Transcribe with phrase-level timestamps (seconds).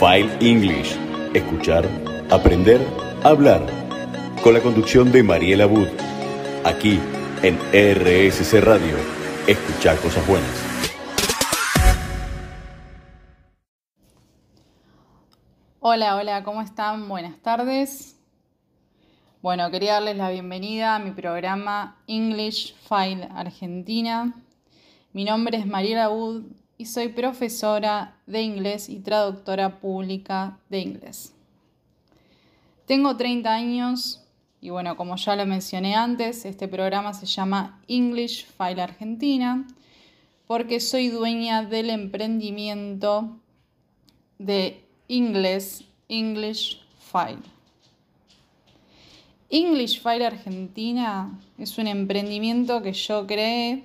[0.00, 0.96] File English.
[1.34, 1.86] Escuchar,
[2.30, 2.80] aprender,
[3.22, 3.66] hablar.
[4.42, 5.88] Con la conducción de Mariela Wood.
[6.64, 6.98] Aquí
[7.42, 8.96] en RSC Radio.
[9.46, 10.48] Escuchar cosas buenas.
[15.80, 17.06] Hola, hola, ¿cómo están?
[17.06, 18.18] Buenas tardes.
[19.42, 24.32] Bueno, quería darles la bienvenida a mi programa English File Argentina.
[25.12, 26.44] Mi nombre es Mariela Wood
[26.80, 31.34] y soy profesora de inglés y traductora pública de inglés.
[32.86, 34.24] Tengo 30 años
[34.62, 39.66] y bueno, como ya lo mencioné antes, este programa se llama English File Argentina
[40.46, 43.36] porque soy dueña del emprendimiento
[44.38, 47.42] de inglés English File.
[49.50, 53.84] English File Argentina es un emprendimiento que yo creé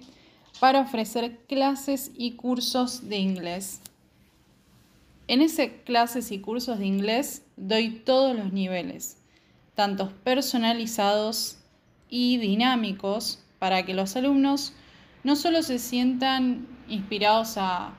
[0.59, 3.81] para ofrecer clases y cursos de inglés.
[5.27, 9.17] En ese clases y cursos de inglés doy todos los niveles,
[9.73, 11.57] tanto personalizados
[12.09, 14.73] y dinámicos, para que los alumnos
[15.23, 17.95] no solo se sientan inspirados a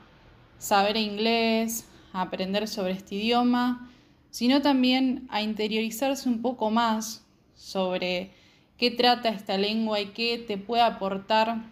[0.59, 3.91] saber inglés, a aprender sobre este idioma,
[4.31, 8.31] sino también a interiorizarse un poco más sobre
[8.77, 11.63] qué trata esta lengua y qué te puede aportar,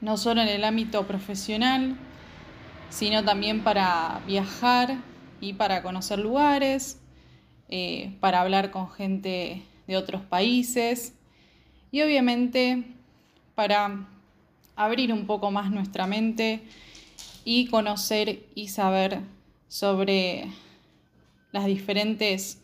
[0.00, 1.96] no solo en el ámbito profesional,
[2.88, 4.98] sino también para viajar
[5.40, 7.00] y para conocer lugares,
[7.68, 11.14] eh, para hablar con gente de otros países
[11.92, 12.84] y obviamente
[13.54, 14.06] para
[14.76, 16.62] abrir un poco más nuestra mente
[17.44, 19.20] y conocer y saber
[19.68, 20.46] sobre
[21.52, 22.62] las diferentes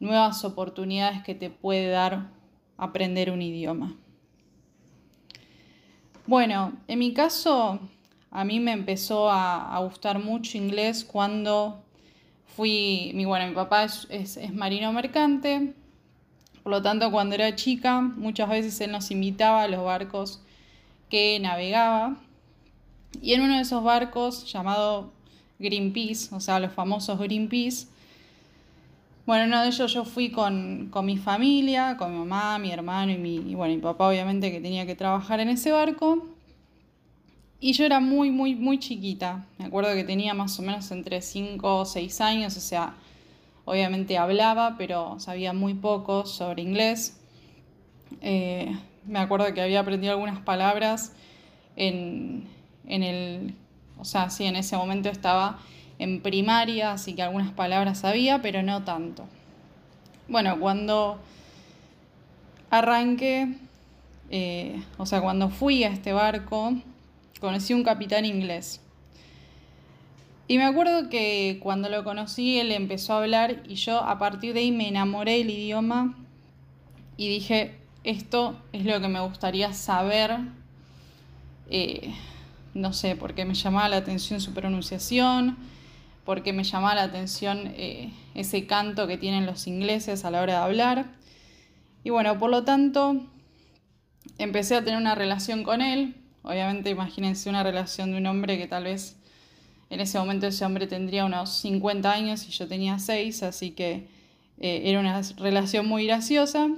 [0.00, 2.30] nuevas oportunidades que te puede dar
[2.76, 3.96] aprender un idioma.
[6.26, 7.78] Bueno, en mi caso,
[8.30, 11.82] a mí me empezó a, gustar mucho inglés cuando
[12.56, 15.74] fui, mi, bueno, mi papá es, es marino mercante,
[16.62, 20.40] por lo tanto cuando era chica muchas veces él nos invitaba a los barcos
[21.10, 22.16] que navegaba
[23.20, 25.12] y en uno de esos barcos llamado
[25.58, 27.86] Greenpeace, o sea, los famosos Greenpeace,
[29.26, 33.16] bueno, uno de ellos yo fui con, mi familia, con mi mamá, mi hermano y
[33.16, 36.26] mi, bueno, mi papá obviamente que tenía que trabajar en ese barco.
[37.58, 39.46] Y yo era muy, muy, muy chiquita.
[39.56, 42.94] Me acuerdo que tenía más o menos entre 5 o 6 años, o sea,
[43.64, 47.18] obviamente hablaba, pero sabía muy poco sobre inglés.
[48.20, 48.76] Eh,
[49.06, 51.12] me acuerdo que había aprendido algunas palabras
[51.76, 52.46] en,
[52.86, 53.54] en el,
[53.98, 55.58] o sea, sí, en ese momento estaba
[55.98, 59.26] en primaria, así que algunas palabras sabía, pero no tanto.
[60.28, 61.18] Bueno, cuando
[62.70, 63.48] arranqué,
[64.30, 66.74] eh, o sea, cuando fui a este barco,
[67.40, 68.80] conocí un capitán inglés.
[70.46, 74.52] Y me acuerdo que cuando lo conocí, él empezó a hablar y yo a partir
[74.52, 76.14] de ahí me enamoré del idioma
[77.16, 80.38] y dije, esto es lo que me gustaría saber.
[81.70, 82.14] Eh,
[82.74, 85.56] no sé, porque me llamaba la atención su pronunciación,
[86.24, 90.54] porque me llamaba la atención eh, ese canto que tienen los ingleses a la hora
[90.54, 91.06] de hablar.
[92.02, 93.20] Y bueno, por lo tanto,
[94.38, 96.14] empecé a tener una relación con él.
[96.42, 99.16] Obviamente, imagínense una relación de un hombre que tal vez
[99.90, 104.08] en ese momento ese hombre tendría unos 50 años y yo tenía 6, así que
[104.58, 106.68] eh, era una relación muy graciosa.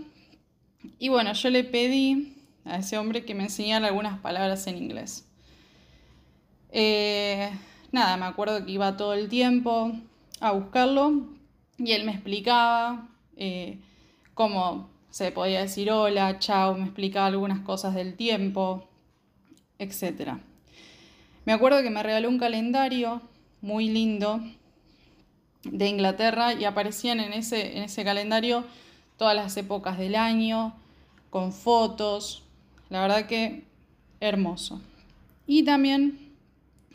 [0.98, 5.24] Y bueno, yo le pedí a ese hombre que me enseñara algunas palabras en inglés.
[6.70, 7.50] Eh,
[7.92, 9.92] nada, me acuerdo que iba todo el tiempo
[10.40, 11.26] a buscarlo
[11.78, 13.78] y él me explicaba eh,
[14.34, 18.86] cómo se podía decir hola, chao, me explicaba algunas cosas del tiempo,
[19.78, 20.32] etc.
[21.44, 23.22] Me acuerdo que me regaló un calendario
[23.62, 24.40] muy lindo
[25.64, 28.64] de Inglaterra y aparecían en ese, en ese calendario
[29.16, 30.74] todas las épocas del año,
[31.30, 32.42] con fotos,
[32.90, 33.64] la verdad que
[34.20, 34.80] hermoso.
[35.46, 36.25] Y también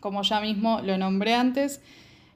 [0.02, 1.80] como ya mismo lo nombré antes,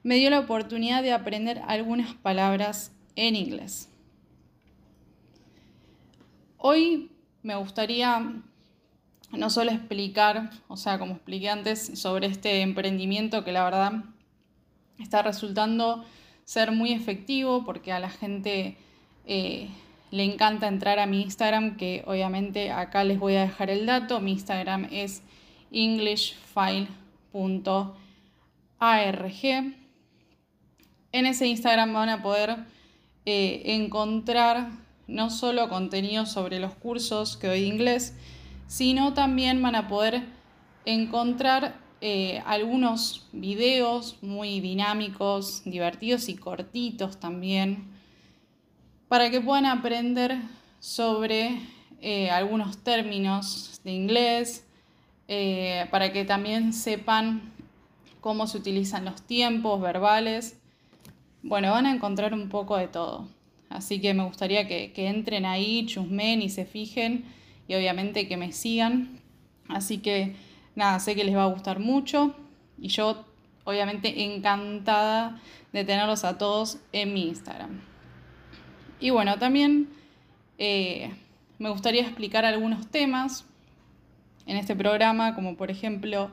[0.02, 3.90] me dio la oportunidad de aprender algunas palabras en inglés.
[6.56, 7.10] Hoy
[7.42, 8.32] me gustaría
[9.32, 14.04] no solo explicar, o sea, como expliqué antes, sobre este emprendimiento que la verdad
[14.98, 16.04] está resultando
[16.44, 18.76] ser muy efectivo porque a la gente
[19.26, 19.68] eh,
[20.12, 24.20] le encanta entrar a mi Instagram, que obviamente acá les voy a dejar el dato.
[24.20, 25.22] Mi Instagram es
[25.72, 26.88] EnglishFile
[31.12, 32.56] En ese Instagram van a poder
[33.24, 34.70] eh, encontrar
[35.06, 38.14] no solo contenido sobre los cursos que doy de inglés,
[38.66, 40.22] sino también van a poder
[40.84, 47.90] encontrar eh, algunos videos muy dinámicos, divertidos y cortitos también,
[49.08, 50.36] para que puedan aprender
[50.80, 51.60] sobre
[52.00, 54.64] eh, algunos términos de inglés,
[55.28, 57.52] eh, para que también sepan
[58.20, 60.58] cómo se utilizan los tiempos verbales.
[61.42, 63.28] Bueno, van a encontrar un poco de todo.
[63.68, 67.24] Así que me gustaría que, entren ahí, chusmen y se fijen
[67.68, 69.20] y obviamente que me sigan.
[69.68, 70.36] Así que
[70.74, 72.34] nada, sé que les va a gustar mucho
[72.78, 73.24] y yo
[73.64, 75.40] obviamente encantada
[75.72, 77.80] de tenerlos a todos en mi Instagram.
[79.00, 79.88] Y bueno, también
[80.58, 81.10] eh,
[81.58, 83.44] me gustaría explicar algunos temas
[84.46, 86.30] en este programa, como por ejemplo,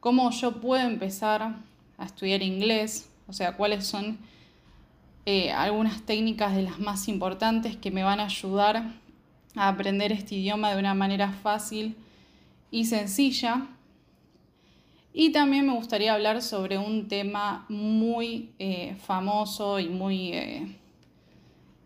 [0.00, 1.56] cómo yo puedo empezar
[1.98, 4.18] a estudiar inglés, o sea, cuáles son
[5.24, 8.92] eh, algunas técnicas de las más importantes que me van a ayudar
[9.54, 11.96] a aprender este idioma de una manera fácil
[12.70, 13.66] y sencilla.
[15.14, 20.76] Y también me gustaría hablar sobre un tema muy eh, famoso y muy eh,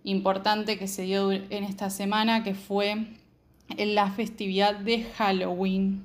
[0.04, 3.06] importante que se dio en esta semana, que fue
[3.76, 6.04] la festividad de Halloween.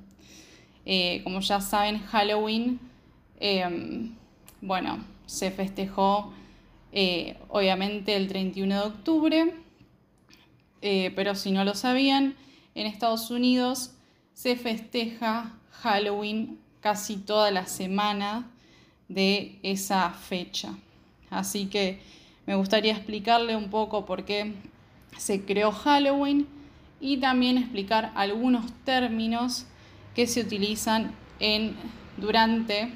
[1.24, 2.80] como ya saben, Halloween,
[4.60, 6.32] bueno, se festejó
[6.94, 9.54] eh, obviamente el 31 de octubre,
[10.82, 12.36] eh, pero si no lo sabían,
[12.74, 13.94] en Estados Unidos
[14.34, 18.50] se festeja Halloween casi toda la semana
[19.08, 20.74] de esa fecha.
[21.30, 22.00] Así que
[22.44, 24.52] me gustaría explicarle un poco por qué
[25.16, 26.46] se creó Halloween
[27.02, 29.66] y también explicar algunos términos
[30.14, 31.74] que se utilizan en,
[32.16, 32.92] durante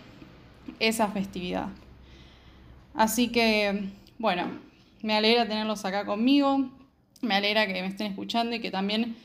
[0.79, 1.69] esa festividad.
[2.95, 4.47] Así que, bueno,
[5.03, 6.71] me alegra tenerlos acá conmigo,
[7.21, 9.17] me alegra que me estén escuchando y que también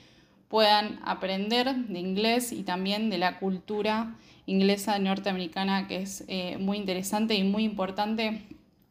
[0.50, 4.16] puedan aprender de inglés y también de la cultura
[4.48, 8.42] inglesa norteamericana, que es eh, muy interesante y muy importante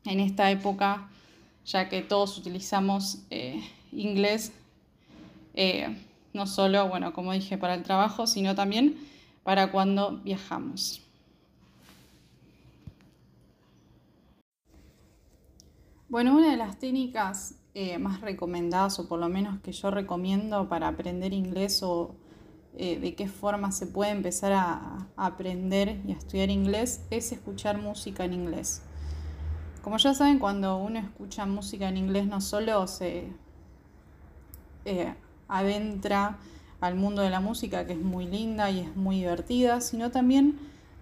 [0.04, 1.08] en esta época,
[1.66, 3.60] ya que todos utilizamos eh,
[3.92, 4.52] inglés,
[5.62, 5.94] eh,
[6.32, 8.96] no solo, bueno, como dije, para el trabajo, sino también
[9.42, 11.06] para cuando viajamos.
[16.08, 20.66] Bueno, una de las técnicas eh, más recomendadas, o por lo menos que yo recomiendo
[20.66, 22.14] para aprender inglés o
[22.78, 27.76] eh, de qué forma se puede empezar a, aprender y a estudiar inglés, es escuchar
[27.76, 28.80] música en inglés.
[29.82, 33.28] Como ya saben, cuando uno escucha música en inglés no solo se
[35.50, 36.38] adentra
[36.80, 40.58] al mundo de la música, que es muy linda y es muy divertida, sino también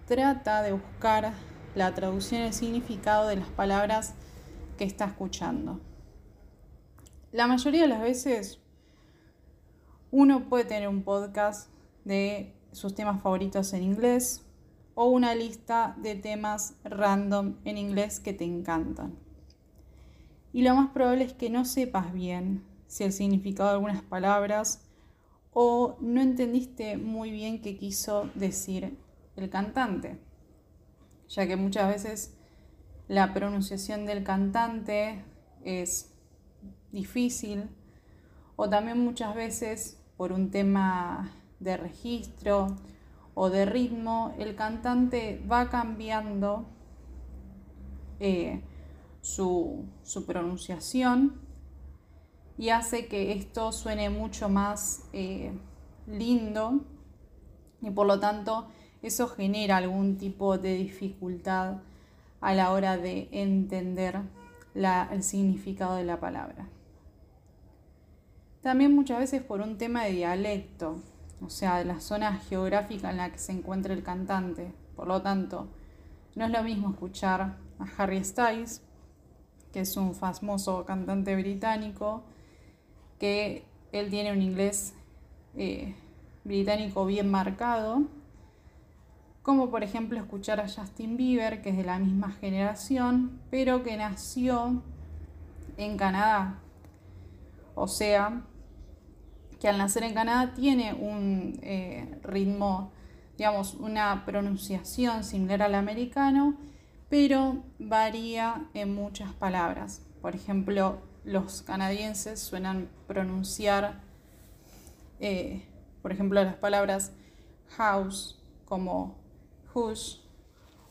[0.07, 1.33] trata de buscar
[1.75, 4.15] la traducción y el significado de las palabras
[4.77, 5.79] que está escuchando.
[7.31, 8.59] La mayoría de las veces
[10.11, 11.69] uno puede tener un podcast
[12.03, 14.43] de sus temas favoritos en inglés
[14.95, 19.15] o una lista de temas random en inglés que te encantan.
[20.51, 24.81] Y lo más probable es que no sepas bien si el significado de algunas palabras
[25.53, 28.97] o no entendiste muy bien qué quiso decir
[29.35, 30.19] el cantante,
[31.27, 32.35] ya que muchas veces
[33.07, 35.23] la pronunciación del cantante
[35.63, 36.11] es
[36.91, 37.69] difícil
[38.55, 42.75] o también muchas veces por un tema de registro
[43.35, 46.65] o de ritmo, el cantante va cambiando
[48.19, 48.61] eh,
[49.21, 49.85] su,
[50.25, 51.39] pronunciación
[52.59, 55.53] y hace que esto suene mucho más eh,
[56.07, 56.81] lindo
[57.81, 58.67] y por lo tanto
[59.01, 61.77] eso genera algún tipo de dificultad
[62.41, 64.19] a la hora de entender
[64.75, 66.67] el significado de la palabra.
[68.61, 70.97] También muchas veces por un tema de dialecto,
[71.41, 74.73] o sea, de la zona geográfica en la que se encuentra el cantante.
[74.97, 75.69] Por lo tanto,
[76.35, 78.81] no es lo mismo escuchar a Harry Styles,
[79.71, 82.25] que es un famoso cantante británico,
[83.19, 84.93] que él tiene un inglés
[85.55, 85.95] eh,
[86.43, 88.03] británico bien marcado,
[89.41, 93.97] como por ejemplo escuchar a Justin Bieber, que es de la misma generación, pero que
[93.97, 94.81] nació
[95.77, 96.59] en Canadá.
[97.75, 98.43] O sea,
[99.59, 102.91] que al nacer en Canadá tiene un eh, ritmo,
[103.37, 106.55] digamos, una pronunciación similar al americano,
[107.09, 110.05] pero varía en muchas palabras.
[110.21, 114.01] Por ejemplo, los canadienses suelen pronunciar,
[115.19, 115.65] eh,
[116.01, 117.11] por ejemplo, las palabras
[117.69, 119.17] house como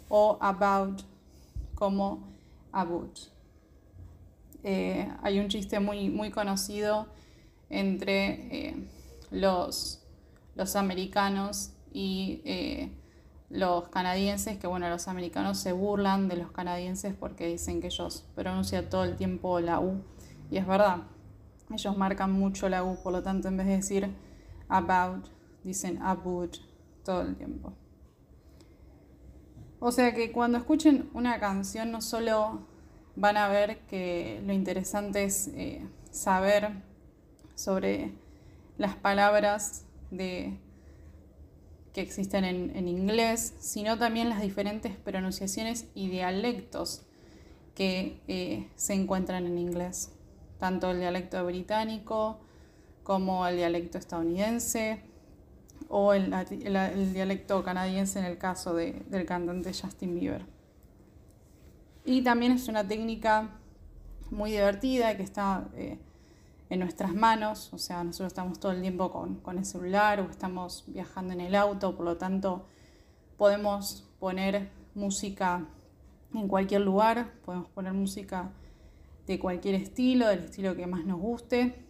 [0.08, 1.02] o about
[1.74, 2.26] como
[2.72, 3.18] about.
[4.64, 7.06] Eh, hay un chiste muy, muy conocido
[7.68, 8.88] entre eh,
[9.30, 10.02] los,
[10.54, 12.90] los, americanos y
[13.50, 18.24] los canadienses, que bueno, los americanos se burlan de los canadienses porque dicen que ellos
[18.34, 20.02] pronuncian todo el tiempo la U.
[20.50, 21.02] Y es verdad,
[21.70, 24.10] ellos marcan mucho la U, por lo tanto en vez de decir
[24.68, 25.26] about,
[25.64, 26.56] dicen about
[27.04, 27.72] todo el tiempo.
[29.80, 32.66] O sea que cuando escuchen una canción no solo
[33.14, 36.70] van a ver que lo interesante es eh, saber
[37.54, 38.12] sobre
[38.76, 40.58] las palabras de,
[41.92, 47.02] que existen en, inglés, sino también las diferentes pronunciaciones y dialectos
[47.74, 50.12] que eh, se encuentran en inglés,
[50.58, 52.38] tanto el dialecto británico
[53.02, 55.02] como el dialecto estadounidense
[55.88, 56.32] o el,
[57.12, 60.44] dialecto canadiense en el caso del cantante Justin Bieber.
[62.04, 63.50] Y también es una técnica
[64.30, 65.98] muy divertida que está eh,
[66.70, 70.84] en nuestras manos, o sea, nosotros estamos todo el tiempo con, el celular o estamos
[70.86, 72.66] viajando en el auto, por lo tanto
[73.38, 75.66] podemos poner música
[76.34, 78.50] en cualquier lugar, podemos poner música
[79.28, 81.84] de cualquier estilo, del estilo que más nos guste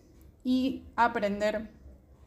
[0.44, 1.70] y aprender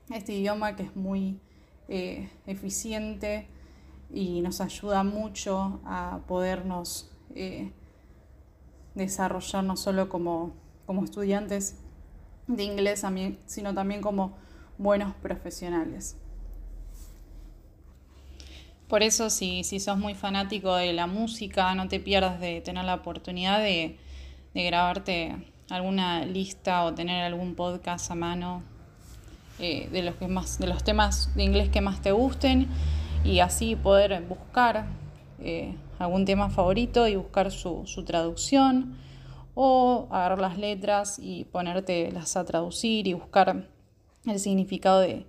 [0.09, 1.41] este idioma que es muy
[1.89, 3.47] eh, eficiente
[4.09, 7.73] y nos ayuda mucho a podernos eh,
[8.95, 10.53] desarrollar no solo como,
[10.85, 11.77] como estudiantes,
[12.47, 13.03] de inglés,
[13.45, 14.37] sino también como
[14.77, 16.17] buenos profesionales.
[18.87, 22.83] Por eso, si, si sos muy fanático de la música, no te pierdas de tener
[22.83, 23.97] la oportunidad de,
[24.53, 28.63] grabarte alguna lista o tener algún podcast a mano
[29.59, 32.67] eh, de, los que más, de los temas de inglés que más te gusten
[33.23, 34.87] y así poder buscar
[35.39, 38.97] eh, algún tema favorito y buscar su, su traducción
[39.53, 43.67] o agarrar las letras y ponértelas a traducir y buscar
[44.25, 45.25] el significado de,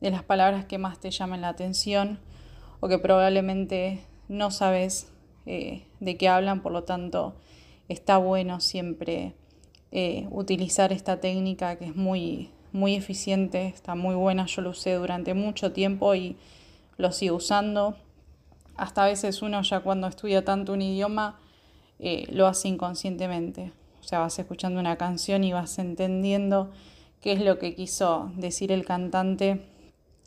[0.00, 2.20] las palabras que más te llamen la atención
[2.80, 5.12] o que probablemente no sabes
[5.46, 7.34] eh, de qué hablan, por lo tanto
[7.88, 9.34] está bueno siempre
[9.92, 14.94] eh, utilizar esta técnica que es muy, muy eficiente, está muy buena, yo lo usé
[14.94, 16.36] durante mucho tiempo y
[16.96, 17.96] lo sigo usando.
[18.76, 21.38] Hasta a veces uno ya cuando estudia tanto un idioma
[21.98, 23.72] eh, lo hace inconscientemente.
[24.00, 26.70] O sea, vas escuchando una canción y vas entendiendo
[27.20, 29.66] qué es lo que quiso decir el cantante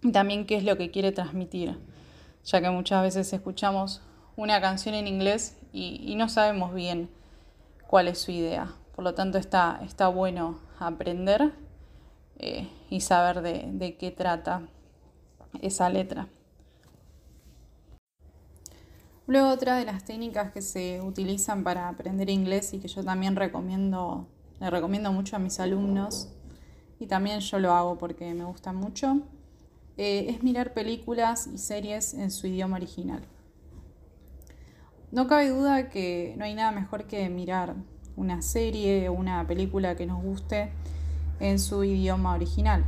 [0.03, 1.77] y también qué es lo que quiere transmitir.
[2.43, 4.01] Ya que muchas veces escuchamos
[4.35, 7.09] una canción en inglés y, no sabemos bien
[7.89, 8.73] cuál es su idea.
[8.95, 11.53] Por lo tanto, está, está bueno aprender
[12.37, 14.67] eh, y saber de qué trata
[15.61, 16.27] esa letra.
[19.29, 23.35] Luego otra de las técnicas que se utilizan para aprender inglés y que yo también
[23.35, 24.27] recomiendo,
[24.59, 26.29] le recomiendo mucho a mis alumnos
[26.99, 29.21] y también yo lo hago porque me gusta mucho,
[29.97, 33.21] eh, es mirar películas y series en su idioma original.
[35.11, 37.73] No cabe duda que no hay nada mejor que mirar
[38.15, 40.69] una serie o una película que nos guste
[41.39, 42.85] en su idioma original,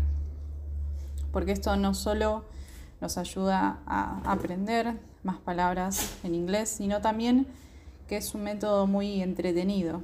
[1.31, 2.45] porque esto no solo
[2.99, 7.47] nos ayuda a aprender más palabras en inglés, sino también
[8.07, 10.03] que es un método muy entretenido.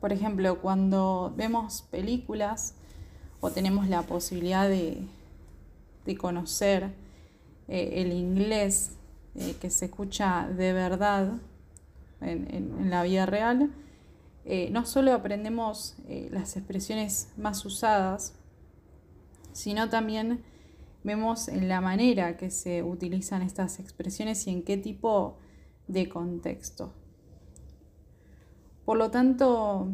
[0.00, 2.74] Por ejemplo, cuando vemos películas
[3.40, 5.02] o tenemos la posibilidad de,
[6.18, 6.94] conocer
[7.68, 8.97] eh, el inglés
[9.34, 11.34] eh, que se escucha de verdad
[12.20, 13.70] en, la vida real,
[14.44, 15.96] eh, no solo aprendemos
[16.30, 18.34] las expresiones más usadas,
[19.52, 20.42] sino también
[21.04, 25.38] vemos en la manera que se utilizan estas expresiones y en qué tipo
[25.86, 26.92] de contexto.
[28.84, 29.88] Por lo tanto,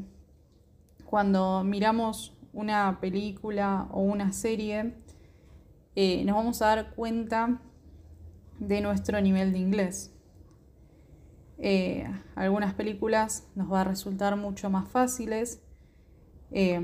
[1.05, 4.95] cuando miramos una película o una serie,
[5.97, 7.61] eh, nos vamos a dar cuenta
[8.59, 10.15] de nuestro nivel de inglés.
[11.59, 15.63] Eh, algunas películas nos va a resultar mucho más fáciles
[16.51, 16.81] eh,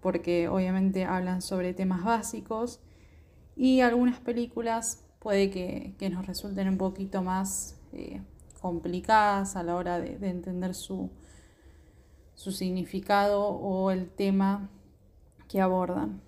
[0.00, 2.80] porque obviamente hablan sobre temas básicos
[3.54, 8.22] y algunas películas puede que, nos resulten un poquito más eh,
[8.60, 11.10] complicadas a la hora de, entender su,
[12.34, 14.70] su significado o el tema
[15.48, 16.22] que abordan.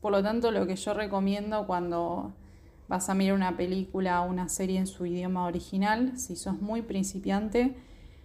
[0.00, 2.32] Por lo tanto, lo que yo recomiendo cuando
[2.90, 6.82] vas a mirar una película o una serie en su idioma original, si sos muy
[6.82, 7.76] principiante,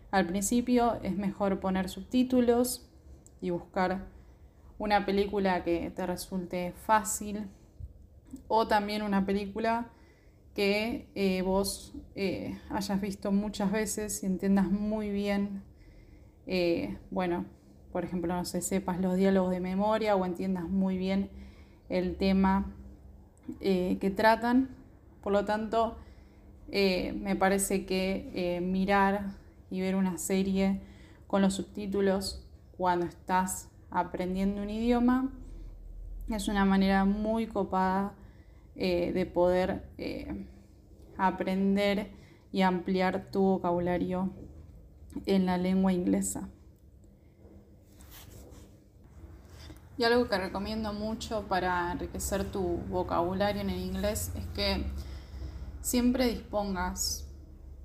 [0.10, 2.90] al principio es mejor poner subtítulos
[3.42, 4.08] y buscar
[4.80, 7.46] una película que te resulte fácil
[8.48, 9.92] o también una película
[10.56, 15.62] que eh, vos eh, hayas visto muchas veces y entiendas muy bien,
[16.48, 17.46] eh, bueno,
[17.92, 21.30] por ejemplo, no sé, sepas los diálogos de memoria o entiendas muy bien
[21.88, 22.75] el tema
[23.60, 24.70] que tratan.
[25.22, 25.98] Por lo tanto,
[26.72, 29.34] eh, me parece que eh, mirar
[29.70, 30.82] y ver una serie
[31.28, 32.48] con los subtítulos
[32.78, 35.32] cuando estás aprendiendo un idioma
[36.30, 38.14] es una manera muy copada
[38.76, 39.84] eh, de poder
[41.18, 42.10] aprender
[42.52, 44.32] y ampliar tu vocabulario
[45.26, 46.50] en la lengua inglesa.
[49.98, 54.86] Y algo que recomiendo mucho para enriquecer tu vocabulario en el inglés es que
[55.82, 57.26] siempre dispongas,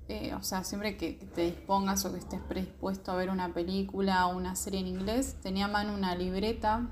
[0.09, 4.27] eh, o sea, siempre que te dispongas o que estés predispuesto a ver una película
[4.27, 6.89] o una serie en inglés, tenía a mano una libreta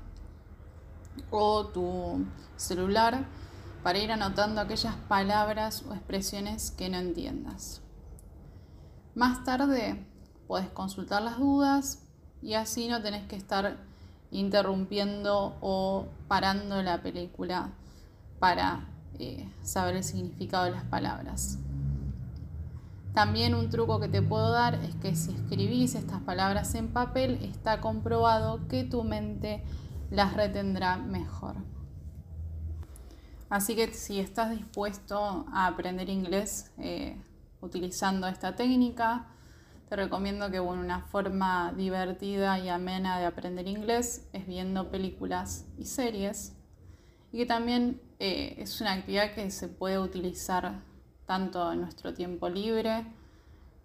[1.30, 2.24] o tu
[2.56, 3.26] celular
[3.82, 7.82] para ir anotando aquellas palabras o expresiones que no entiendas.
[9.14, 10.06] Más tarde
[10.46, 12.06] puedes consultar las dudas
[12.40, 13.89] y así no tenés que estar
[14.30, 17.70] interrumpiendo o parando la película
[18.38, 21.58] para eh, saber el significado de las palabras.
[23.14, 27.40] También un truco que te puedo dar es que si escribís estas palabras en papel,
[27.42, 29.64] está comprobado que tu mente
[30.10, 31.56] las retendrá mejor.
[33.48, 37.20] Así que si estás dispuesto a aprender inglés eh,
[37.60, 39.26] utilizando esta técnica,
[39.90, 45.86] te recomiendo que una forma divertida y amena de aprender inglés es viendo películas y
[45.86, 46.54] series
[47.32, 50.78] y que también eh, es una actividad que se puede utilizar
[51.26, 53.04] tanto en nuestro tiempo libre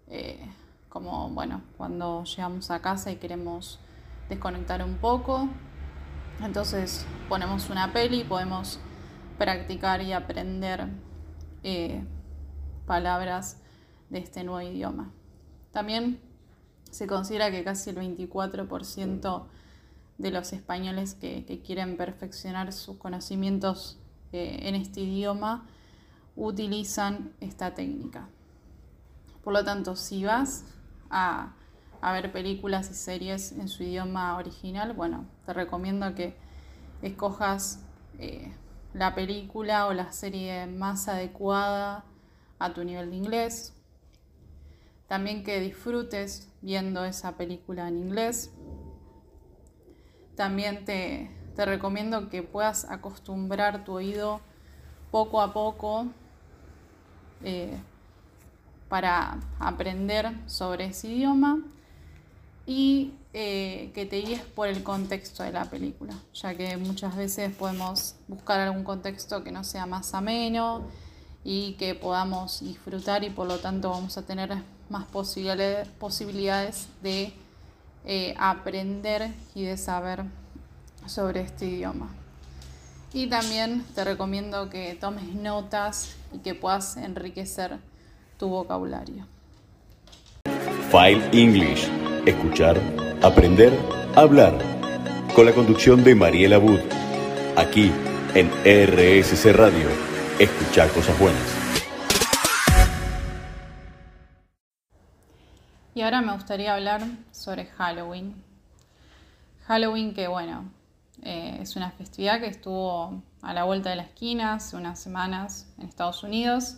[0.06, 0.48] eh,
[0.88, 3.80] como bueno, cuando llegamos a casa y queremos
[4.28, 5.48] desconectar un poco.
[6.40, 8.78] Entonces ponemos una peli y podemos
[9.38, 10.86] practicar y aprender
[11.64, 12.04] eh,
[12.86, 13.60] palabras
[14.08, 15.10] de este nuevo idioma.
[15.76, 16.18] También
[16.90, 19.44] se considera que casi el 24%
[20.16, 23.98] de los españoles que, quieren perfeccionar sus conocimientos
[24.32, 25.66] eh, en este idioma
[26.34, 28.26] utilizan esta técnica.
[29.44, 30.64] Por lo tanto, si vas
[31.10, 31.52] a,
[32.00, 36.38] ver películas y series en su idioma original, bueno, te recomiendo que
[37.02, 37.80] escojas
[38.18, 38.50] eh,
[38.94, 42.06] la película o la serie más adecuada
[42.58, 43.75] a tu nivel de inglés.
[45.08, 48.50] También que disfrutes viendo esa película en inglés.
[50.34, 54.40] También te, recomiendo que puedas acostumbrar tu oído
[55.10, 56.06] poco a poco
[57.42, 57.78] eh,
[58.88, 61.62] para aprender sobre ese idioma
[62.66, 67.54] y eh, que te guíes por el contexto de la película, ya que muchas veces
[67.54, 70.86] podemos buscar algún contexto que no sea más ameno
[71.44, 77.32] y que podamos disfrutar y por lo tanto vamos a tener más posibilidades de
[78.04, 80.24] eh, aprender y de saber
[81.06, 82.08] sobre este idioma.
[83.12, 87.78] Y también te recomiendo que tomes notas y que puedas enriquecer
[88.38, 89.26] tu vocabulario.
[90.90, 91.88] File English.
[92.26, 92.80] Escuchar,
[93.22, 93.72] aprender,
[94.14, 94.56] hablar.
[95.34, 96.80] Con la conducción de Mariela Wood.
[97.56, 97.92] Aquí
[98.34, 99.88] en RSC Radio.
[100.38, 101.65] Escuchar cosas buenas.
[105.96, 107.00] Y ahora me gustaría hablar
[107.32, 108.34] sobre Halloween.
[109.66, 110.70] Halloween que bueno,
[111.22, 115.72] eh, es una festividad que estuvo a la vuelta de la esquina hace unas semanas
[115.78, 116.76] en Estados Unidos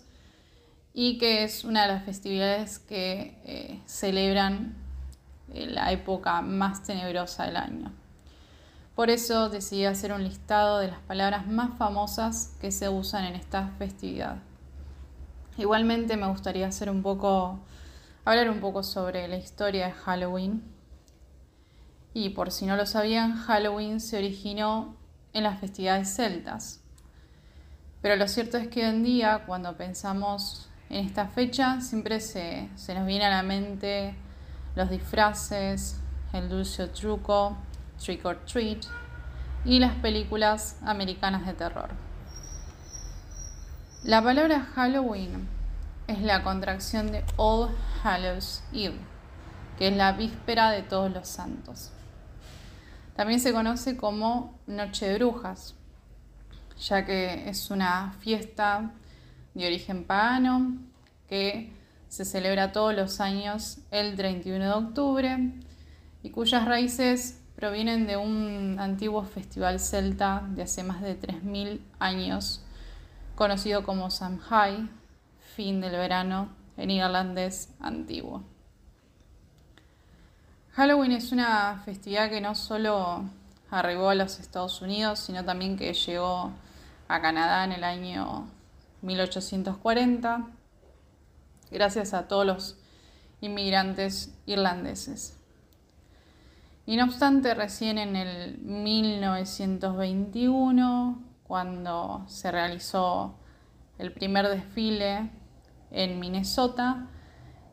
[0.94, 4.76] y que es una de las festividades que eh, celebran
[5.52, 7.90] eh, la época más tenebrosa del año.
[8.94, 13.35] Por eso decidí hacer un listado de las palabras más famosas que se usan en
[13.35, 14.37] esta festividad.
[15.57, 17.59] Igualmente me gustaría hacer un poco
[18.30, 20.62] hablar un poco sobre la historia de Halloween.
[22.12, 24.96] Y por si no lo sabían, Halloween se originó
[25.32, 26.82] en las festividades celtas.
[28.02, 32.68] Pero lo cierto es que hoy en día, cuando pensamos en esta fecha, siempre se,
[32.74, 34.14] se nos viene a la mente
[34.76, 35.98] los disfraces,
[36.32, 37.56] el dulce truco,
[37.98, 38.84] trick or treat
[39.64, 41.90] y las películas americanas de terror.
[44.04, 45.57] La palabra Halloween
[46.08, 47.68] es la contracción de All
[48.02, 48.96] Hallows Eve,
[49.78, 51.92] que es la víspera de todos los santos.
[53.14, 55.74] También se conoce como Noche de Brujas,
[56.80, 58.90] ya que es una fiesta
[59.52, 60.78] de origen pagano
[61.28, 61.72] que
[62.08, 65.52] se celebra todos los años el 31 de octubre
[66.22, 72.62] y cuyas raíces provienen de un antiguo festival celta de hace más de 3.000 años,
[73.34, 74.97] conocido como Samhain,
[75.58, 78.44] fin del verano en irlandés antiguo.
[80.70, 83.24] Halloween es una festividad que no solo
[83.68, 86.52] arribó a los Estados Unidos, sino también que llegó
[87.08, 88.46] a Canadá en el año
[89.02, 90.46] 1840
[91.72, 92.76] gracias a todos los
[93.40, 95.36] inmigrantes irlandeses.
[96.86, 103.34] Y no obstante, recién en el 1921, cuando se realizó
[103.98, 105.36] el primer desfile
[105.90, 107.09] en Minnesota,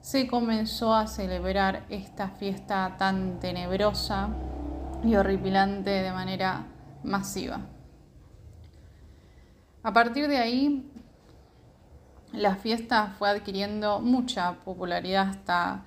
[0.01, 4.29] se comenzó a celebrar esta fiesta tan tenebrosa
[5.03, 6.67] y horripilante de manera
[7.03, 7.61] masiva.
[9.83, 10.91] A partir de ahí,
[12.31, 15.85] la fiesta fue adquiriendo mucha popularidad hasta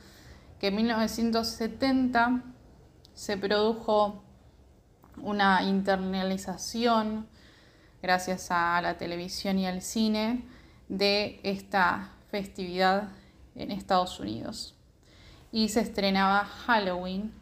[0.58, 2.42] que en 1970
[3.14, 4.22] se produjo
[5.20, 7.28] una internalización
[8.02, 10.44] gracias a la televisión y al cine
[10.88, 13.08] de esta festividad
[13.54, 14.74] en Estados Unidos.
[15.50, 17.32] Y se estrenaba Halloween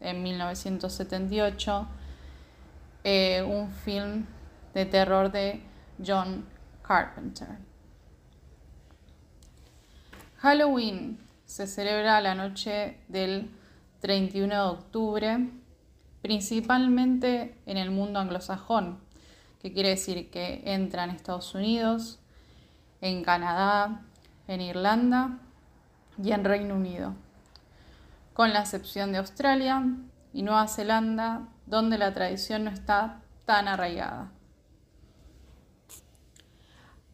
[0.00, 1.86] en 1978,
[3.04, 4.26] eh, un film
[4.74, 5.62] de terror de
[6.04, 6.44] John
[6.82, 7.48] Carpenter.
[10.38, 13.50] Halloween se celebra la noche del
[14.00, 15.48] 31 de octubre,
[16.20, 18.98] principalmente en el mundo anglosajón,
[19.60, 22.18] que quiere decir que entra en Estados Unidos,
[23.00, 24.02] en Canadá,
[24.48, 25.38] en Irlanda
[26.22, 27.14] y en Reino Unido,
[28.34, 29.84] con la excepción de Australia
[30.32, 34.30] y Nueva Zelanda, donde la tradición no está tan arraigada.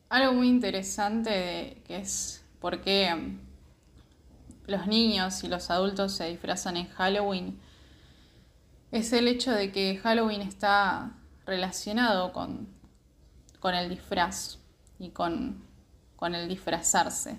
[0.09, 3.37] Algo muy interesante que es por qué
[4.67, 7.61] los niños y los adultos se disfrazan en Halloween
[8.91, 11.13] es el hecho de que Halloween está
[11.45, 12.69] relacionado con,
[13.61, 14.59] con el disfraz
[14.99, 15.63] y con,
[16.19, 17.39] con, el disfrazarse.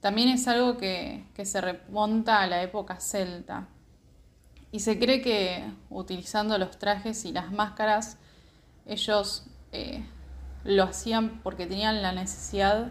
[0.00, 3.68] También es algo que, que, se remonta a la época celta
[4.70, 8.18] y se cree que utilizando los trajes y las máscaras
[8.84, 10.04] ellos eh,
[10.64, 12.88] lo hacían porque tenían la necesidad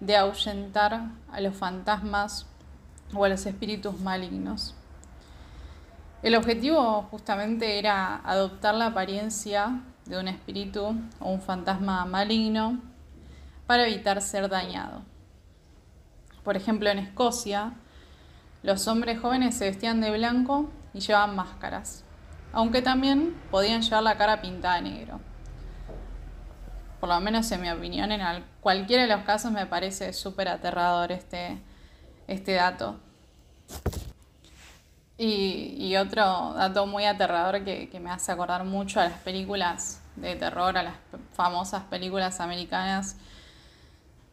[0.00, 2.46] de ahuyentar a los fantasmas
[3.14, 4.74] o a los espíritus malignos.
[6.22, 12.80] El objetivo justamente era adoptar la apariencia de un espíritu o un fantasma maligno
[13.68, 15.02] para evitar ser dañado.
[16.42, 17.74] Por ejemplo, en Escocia,
[18.62, 22.02] los hombres jóvenes se vestían de blanco y llevaban máscaras,
[22.50, 25.20] aunque también podían llevar la cara pintada de negro.
[26.98, 28.22] Por lo menos en mi opinión, en
[28.62, 31.58] cualquiera de los casos me parece súper aterrador este,
[32.26, 32.98] este dato.
[35.18, 40.78] Y, otro dato muy aterrador que, me hace acordar mucho a las películas de terror,
[40.78, 40.94] a las
[41.34, 43.16] famosas películas americanas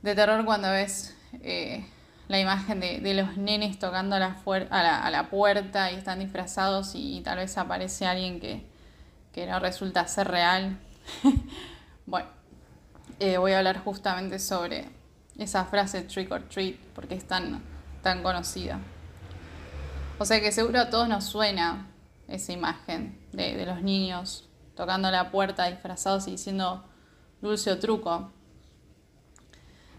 [0.05, 1.85] de terror cuando ves eh,
[2.27, 7.57] la imagen de, los nenes tocando a la, puerta y están disfrazados y, tal vez
[7.57, 8.65] aparece alguien que,
[9.45, 10.79] no resulta ser real.
[12.05, 12.29] bueno,
[13.19, 14.85] eh, voy a hablar justamente sobre
[15.37, 17.61] esa frase trick or treat porque es tan
[18.23, 18.79] conocida.
[20.17, 21.87] O sea que seguro a todos nos suena
[22.27, 26.85] esa imagen de, los niños tocando la puerta disfrazados y diciendo
[27.41, 28.31] dulce o truco.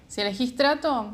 [0.09, 1.11] Si elegís trato,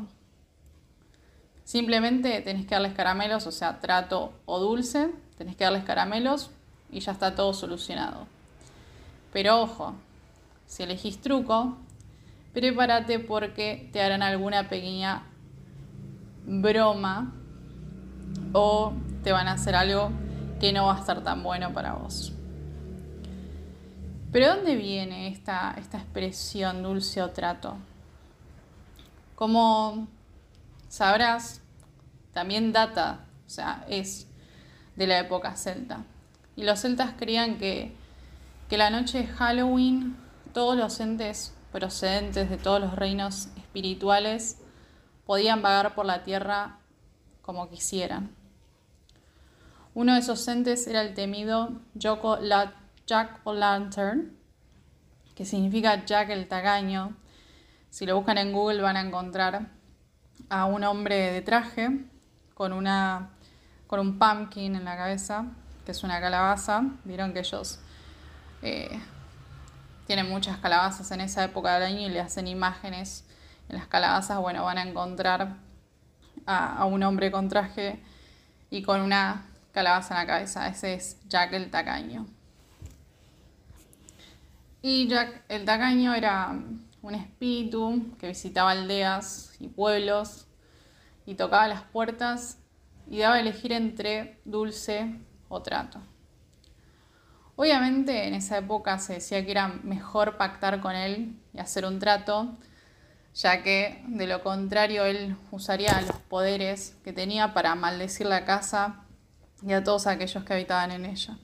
[1.63, 6.51] simplemente tenés que darles caramelos, o sea, trato o dulce, tenés que darles caramelos
[6.91, 8.27] y ya está todo solucionado.
[9.31, 9.95] Pero ojo,
[10.67, 11.75] si elegís truco,
[12.53, 15.23] prepárate porque te harán alguna pequeña
[16.45, 17.33] broma
[18.53, 20.11] o te van a hacer algo
[20.59, 22.31] que no va a estar tan bueno para vos.
[24.31, 27.77] Pero ¿dónde viene esta, esta expresión dulce o trato?
[29.43, 30.07] Como
[30.87, 31.59] sabrás,
[32.31, 34.25] también data, o sea, es
[34.95, 36.05] de la época celta.
[36.55, 37.93] Y los celtas creían que,
[38.69, 40.15] que la noche de Halloween
[40.53, 44.59] todos los entes procedentes de todos los reinos espirituales
[45.25, 46.79] podían vagar por la tierra
[47.41, 48.33] como quisieran.
[49.93, 52.23] Uno de esos entes era el temido Jack
[53.43, 54.37] o Lantern,
[55.35, 57.17] que significa Jack el Tagaño.
[57.93, 59.67] Si lo buscan en Google van a encontrar
[60.49, 61.91] a un hombre de traje
[62.55, 63.29] con, una,
[63.85, 65.45] con un pumpkin en la cabeza,
[65.85, 66.85] que es una calabaza.
[67.03, 67.79] Vieron que ellos
[68.63, 68.99] eh,
[70.07, 73.25] tienen muchas calabazas en esa época del año y le hacen imágenes
[73.69, 75.57] en las calabazas, bueno, van a encontrar
[76.47, 78.01] a, un hombre con traje
[78.71, 80.67] y con una calabaza en la cabeza.
[80.67, 82.25] Ese es Jack el Tacaño.
[84.81, 86.55] Y Jack el Tacaño era
[87.03, 90.47] un espíritu que visitaba aldeas y pueblos
[91.25, 92.57] y tocaba las puertas
[93.07, 96.01] y daba a elegir entre dulce o trato.
[97.57, 101.99] Obviamente en esa época se decía que era mejor pactar con él y hacer un
[101.99, 102.57] trato,
[103.35, 109.05] ya que de lo contrario él usaría los poderes que tenía para maldecir la casa
[109.61, 111.37] y a todos aquellos que habitaban en ella.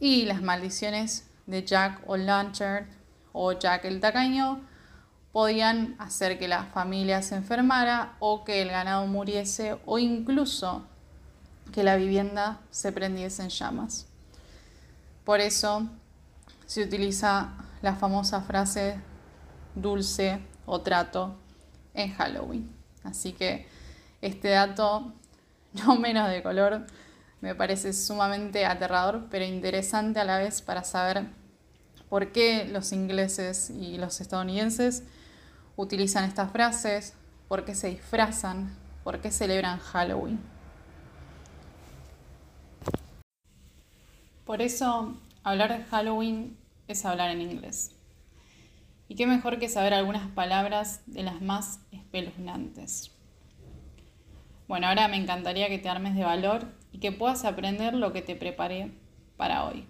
[0.00, 3.03] Y las maldiciones de Jack o Lantern
[3.34, 4.60] o Jack el tacaño
[5.32, 10.86] podían hacer que la familia se enfermara o que el ganado muriese o incluso
[11.72, 14.06] que la vivienda se prendiese en llamas.
[15.24, 15.88] Por eso
[16.66, 19.00] se utiliza la famosa frase
[19.74, 21.34] dulce o trato
[21.94, 22.70] en Halloween.
[23.02, 23.66] Así que
[24.22, 25.12] este dato,
[25.72, 26.86] no menos de color,
[27.40, 31.26] me parece sumamente aterrador, pero interesante a la vez para saber
[32.08, 35.04] por qué los ingleses y los estadounidenses
[35.76, 37.14] utilizan estas frases,
[37.48, 40.40] por qué se disfrazan, por qué celebran Halloween.
[44.44, 47.92] Por eso, hablar de Halloween es hablar en inglés.
[49.08, 53.10] Y qué mejor que saber algunas palabras de las más espeluznantes.
[54.66, 58.22] Bueno, ahora me encantaría que te armes de valor y que puedas aprender lo que
[58.22, 58.92] te preparé
[59.36, 59.86] para hoy.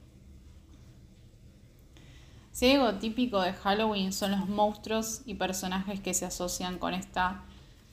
[2.54, 7.42] Si algo típico de Halloween son los monstruos y personajes que se asocian con esta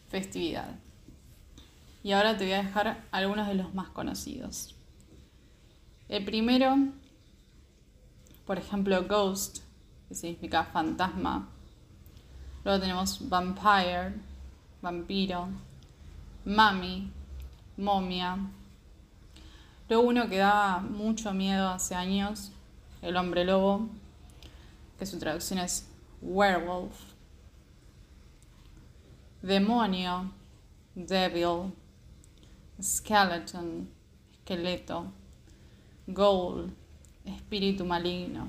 [0.09, 0.75] festividad.
[2.03, 4.75] Y ahora te voy a dejar algunos de los más conocidos.
[6.09, 6.77] El primero,
[8.45, 9.63] por ejemplo, Ghost,
[10.07, 11.49] que significa fantasma.
[12.63, 14.13] Luego tenemos Vampire,
[14.79, 15.47] vampiro.
[16.45, 17.09] Mami,
[17.77, 18.37] momia.
[19.89, 22.51] Luego uno que da mucho miedo hace años,
[23.01, 23.89] el hombre lobo,
[25.01, 25.87] que su traducción es
[26.21, 26.95] werewolf.
[29.41, 30.31] Demonio,
[30.93, 31.73] devil.
[32.79, 33.89] Skeleton,
[34.31, 35.11] esqueleto.
[36.05, 36.71] Ghoul,
[37.25, 38.47] espíritu maligno.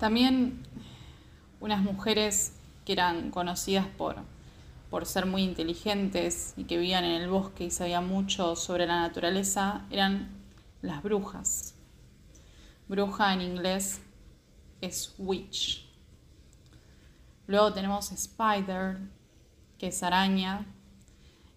[0.00, 0.62] También
[1.60, 2.54] unas mujeres
[2.86, 4.16] que eran conocidas por,
[4.88, 9.00] por ser muy inteligentes y que vivían en el bosque y sabían mucho sobre la
[9.00, 10.30] naturaleza eran
[10.80, 11.74] las brujas.
[12.88, 14.00] Bruja en inglés
[14.82, 15.88] es witch.
[17.46, 18.98] Luego tenemos spider,
[19.78, 20.66] que es araña.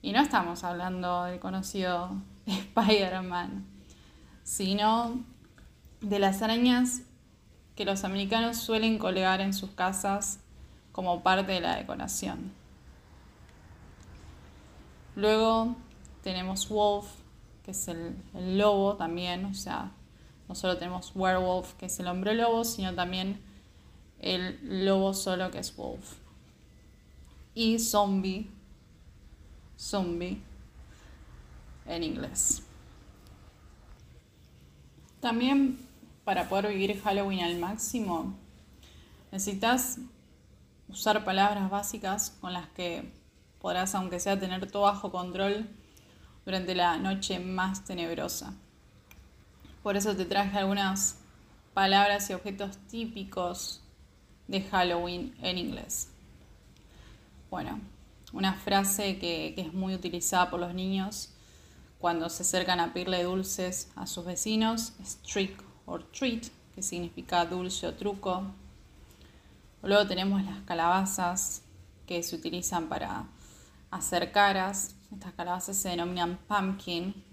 [0.02, 3.66] Y no estamos hablando del conocido Spider-Man,
[4.44, 5.24] sino
[6.00, 7.02] de las arañas
[7.76, 10.40] que los americanos suelen colgar en sus casas
[10.92, 12.54] como parte de la decoración.
[15.16, 15.76] Luego
[16.24, 17.08] tenemos wolf,
[17.64, 18.16] que es el,
[18.58, 19.92] lobo también, o sea,
[20.48, 23.42] no solo tenemos werewolf, que es el hombre lobo, sino también
[24.20, 26.16] el lobo solo, que es wolf.
[27.54, 28.50] Y zombie,
[29.78, 30.42] zombie
[31.86, 32.64] en inglés.
[35.20, 35.80] También
[36.24, 38.36] para poder vivir Halloween al máximo,
[39.32, 40.00] necesitas
[40.90, 43.12] usar palabras básicas con las que
[43.60, 45.68] podrás, aunque sea, tener todo bajo control
[46.46, 48.54] durante la noche más tenebrosa.
[49.86, 51.20] Por eso te traje algunas
[51.76, 53.84] palabras y objetos típicos
[54.48, 56.10] de Halloween en inglés.
[57.52, 57.80] Bueno,
[58.34, 61.30] una frase que, es muy utilizada por los niños
[62.00, 67.46] cuando se acercan a pedirle dulces a sus vecinos es trick or treat, que significa
[67.46, 68.42] dulce o truco.
[69.84, 71.62] Luego tenemos las calabazas
[72.08, 73.28] que se utilizan para
[73.92, 74.96] hacer caras.
[75.14, 77.24] Estas calabazas se denominan pumpkin.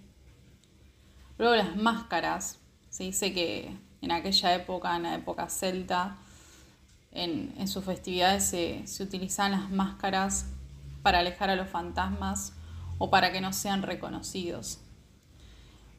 [1.43, 2.61] Luego las máscaras.
[2.89, 6.17] Se dice que en aquella época, en la época celta,
[7.11, 10.47] en, sus festividades se, se utilizan las máscaras
[11.03, 12.53] para alejar a los fantasmas
[12.99, 14.79] o para que no sean reconocidos.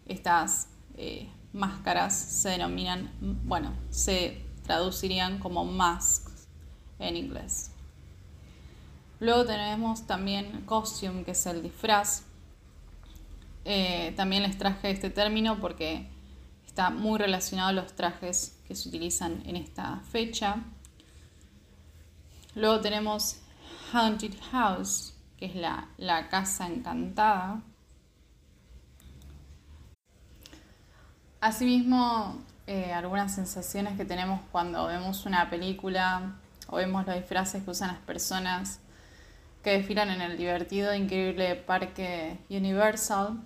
[0.06, 6.48] Estas eh, máscaras se denominan, bueno, se traducirían como masks
[7.00, 7.70] en inglés.
[9.20, 12.24] Luego tenemos también costume, que es el disfraz.
[13.66, 16.08] Eh, también les traje este término porque
[16.66, 20.58] está muy relacionado a los trajes que se utilizan en esta fecha.
[22.56, 23.38] Luego tenemos
[23.92, 25.88] Haunted House, que es la,
[26.30, 27.62] casa encantada.
[31.42, 36.36] Asimismo, eh, algunas sensaciones que tenemos cuando vemos una película
[36.68, 38.80] o vemos los disfraces que usan las personas
[39.64, 43.42] que desfilan en el divertido, increíble parque Universal.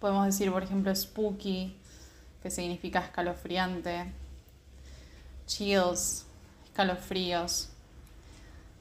[0.00, 1.76] Podemos decir, por ejemplo, spooky,
[2.42, 4.10] que significa escalofriante,
[5.46, 6.24] chills,
[6.64, 7.68] escalofríos,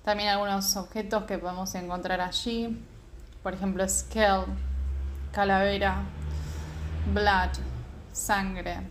[0.03, 2.81] también algunos objetos que podemos encontrar allí,
[3.43, 4.45] por ejemplo, skull,
[5.31, 6.03] calavera,
[7.13, 7.49] blood,
[8.13, 8.87] sangre,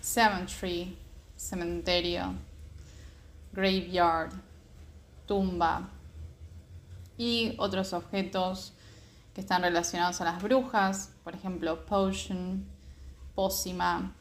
[0.00, 0.96] cemetery,
[1.36, 2.34] cementerio,
[3.52, 4.32] graveyard,
[5.26, 5.90] tumba
[7.18, 8.72] y otros objetos
[9.36, 12.64] que están relacionados a las brujas, por ejemplo, potion,
[13.34, 14.14] pócima,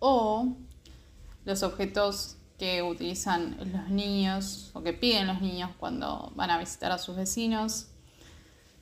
[0.00, 0.56] o
[1.44, 6.90] los objetos que utilizan los niños o que piden los niños cuando van a visitar
[6.90, 7.86] a sus vecinos,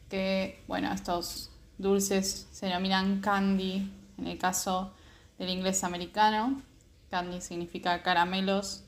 [0.09, 4.95] que bueno, estos dulces se denominan candy en el caso
[5.39, 6.63] del inglés americano,
[7.11, 8.83] candy significa caramelos,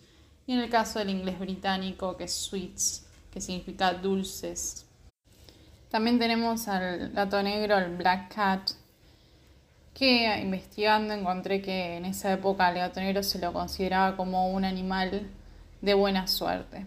[0.46, 4.85] y en el caso del inglés británico que es sweets, que significa dulces.
[5.96, 8.72] También tenemos al gato negro, el Black Cat,
[9.94, 14.66] que investigando encontré que en esa época el gato negro se lo consideraba como un
[14.66, 15.26] animal
[15.80, 16.84] de buena suerte.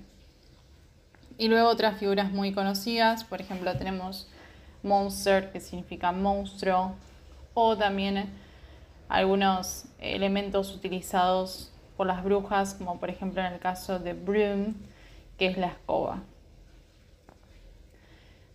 [1.40, 4.30] Y luego otras figuras muy conocidas, por ejemplo tenemos
[4.84, 6.94] Monster, que significa monstruo,
[7.56, 8.30] o también
[9.08, 14.76] algunos elementos utilizados por las brujas, como por ejemplo en el caso de Broom,
[15.40, 16.22] que es la escoba.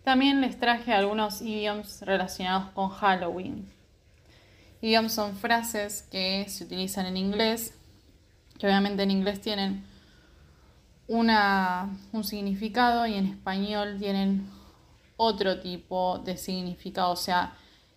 [0.05, 3.67] También les traje algunos idioms relacionados con Halloween.
[4.79, 7.73] Idioms son frases que se utilizan en inglés,
[8.59, 9.83] que obviamente en inglés tienen
[11.07, 14.47] una, un significado y en español tienen
[15.17, 17.11] otro tipo de significado.
[17.11, 17.55] O sea,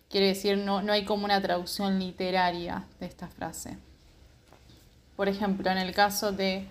[0.09, 3.77] quiere decir, no, no hay como una traducción literaria de esta frase.
[5.15, 6.65] Por ejemplo, en el caso de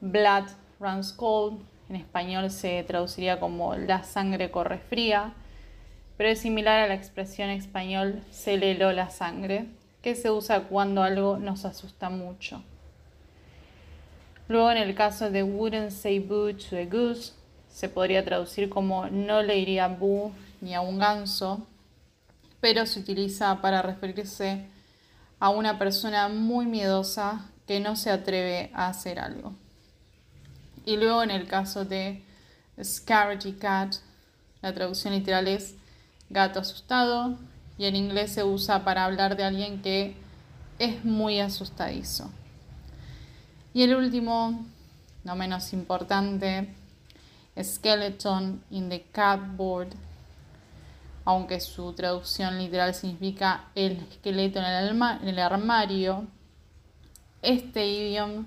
[0.00, 0.46] Blood
[0.80, 5.34] runs cold, en español se traduciría como la sangre corre fría,
[6.16, 9.66] pero es similar a la expresión español se le heló la sangre,
[10.02, 12.62] que se usa cuando algo nos asusta mucho.
[14.48, 17.32] Luego en el caso de wouldn't say boo to a goose,
[17.68, 21.66] se podría traducir como no le iría boo ni a un ganso,
[22.60, 24.64] pero se utiliza para referirse
[25.38, 29.52] a una persona muy miedosa que no se atreve a hacer algo.
[30.86, 32.22] Y luego en el caso de
[32.82, 33.96] Scaredy Cat,
[34.62, 35.74] la traducción literal es
[36.30, 37.36] gato asustado
[37.76, 40.14] y en inglés se usa para hablar de alguien que
[40.78, 42.30] es muy asustadizo.
[43.74, 44.64] Y el último,
[45.24, 46.72] no menos importante,
[47.60, 49.88] Skeleton in the Cupboard,
[51.24, 56.26] aunque su traducción literal significa el esqueleto en el, en el armario.
[57.42, 58.46] Este idioma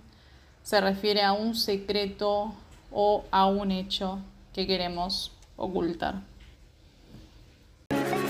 [0.63, 2.53] se refiere a un secreto
[2.91, 4.19] o a un hecho
[4.53, 6.15] que queremos ocultar.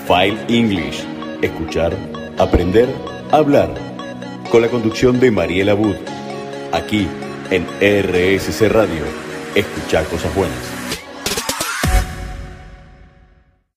[0.06, 1.04] File English.
[1.42, 1.96] Escuchar,
[2.38, 2.88] aprender,
[3.30, 3.72] hablar.
[4.50, 5.96] Con la conducción de Mariela Wood.
[6.72, 7.06] Aquí
[7.50, 9.04] en RSC Radio.
[9.54, 10.69] Escuchar cosas buenas.